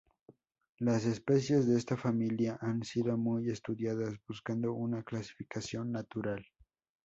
Las 0.79 1.05
especies 1.05 1.67
de 1.67 1.77
esta 1.77 1.95
familia 1.95 2.57
han 2.59 2.83
sido 2.83 3.15
muy 3.19 3.51
estudiadas, 3.51 4.15
buscando 4.27 4.73
una 4.73 5.03
clasificación 5.03 5.91
natural. 5.91 6.43